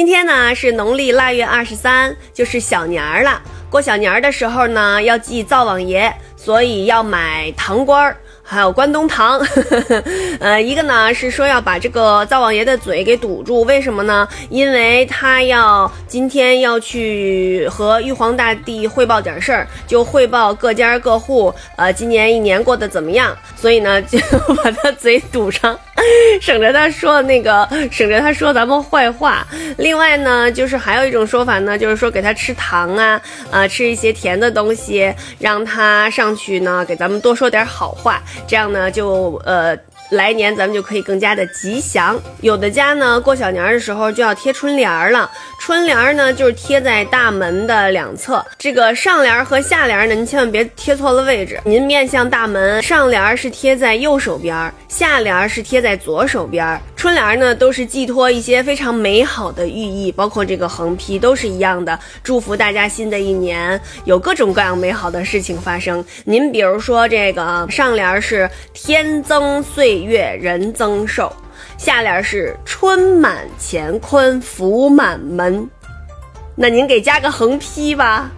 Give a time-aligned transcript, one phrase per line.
[0.00, 3.38] 今天呢是农历腊月二十三，就是小年儿了。
[3.68, 8.16] 过小年儿的时候呢，要祭灶王爷，所以要买糖官儿。
[8.42, 9.38] 还有关东糖，
[10.40, 14.26] 呃，一个呢是说要把这个灶王爷的嘴给堵住，为什么呢？
[14.48, 24.18] 因为他要今天要去和玉皇大帝汇报点事儿，就汇报各家各户，呃，今年一年过得怎么样，所以呢就
[24.64, 25.78] 把他嘴堵上，
[26.40, 29.46] 省着他说那个，省着他说咱们坏话。
[29.78, 33.20] 另外呢，就是还有一种说法呢，就是说给他吃糖啊，
[33.50, 38.22] 啊，吃一些甜的东西，让他上去呢给咱们多说点好话。
[38.46, 39.76] 这样呢，就呃。
[40.10, 42.20] 来年咱们就可以更加的吉祥。
[42.40, 45.30] 有的家呢，过小年的时候就要贴春联了。
[45.58, 48.44] 春联呢，就是贴在大门的两侧。
[48.58, 51.60] 这个上联和下联呢，您千万别贴错了位置。
[51.64, 56.80] 您面向大门，上联是贴在右手边，下联是贴在左手边。
[57.00, 66.04] 春联呢，都是寄托一些非常美好的寓意，包括这个横批都是一样的，祝福大家新的一年有各种各样美好的事情发生。
[66.26, 70.02] 您比如说这个上联是天增岁。
[70.02, 71.32] 月人增寿，
[71.78, 75.66] 下联是春满乾坤福满门，
[76.54, 78.30] 那您给加个横批吧。